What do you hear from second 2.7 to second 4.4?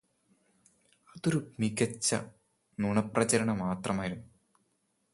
നുണപ്രചരണം മാത്രമായിരുന്നു